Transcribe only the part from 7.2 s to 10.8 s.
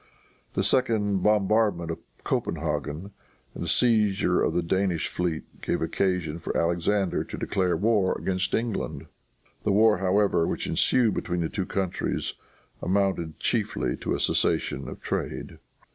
to declare war against England. The war, however, which